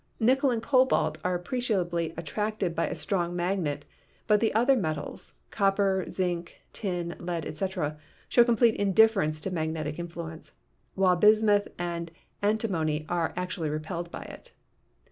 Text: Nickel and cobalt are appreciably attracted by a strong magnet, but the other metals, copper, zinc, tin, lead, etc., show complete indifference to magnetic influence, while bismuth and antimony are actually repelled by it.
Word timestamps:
Nickel 0.19 0.49
and 0.49 0.63
cobalt 0.63 1.19
are 1.23 1.35
appreciably 1.35 2.11
attracted 2.17 2.73
by 2.73 2.87
a 2.87 2.95
strong 2.95 3.35
magnet, 3.35 3.85
but 4.25 4.39
the 4.39 4.51
other 4.55 4.75
metals, 4.75 5.35
copper, 5.51 6.07
zinc, 6.09 6.59
tin, 6.73 7.15
lead, 7.19 7.45
etc., 7.45 7.99
show 8.27 8.43
complete 8.43 8.73
indifference 8.77 9.39
to 9.41 9.51
magnetic 9.51 9.99
influence, 9.99 10.53
while 10.95 11.15
bismuth 11.15 11.67
and 11.77 12.09
antimony 12.41 13.05
are 13.09 13.31
actually 13.37 13.69
repelled 13.69 14.09
by 14.09 14.23
it. 14.23 14.53